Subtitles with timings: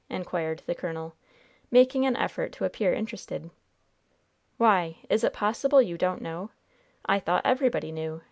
[0.09, 1.13] inquired the colonel,
[1.69, 3.51] making an effort to appear interested.
[4.57, 4.97] "Why!
[5.11, 6.49] is it possible you don't know?
[7.05, 8.19] I thought everybody knew!"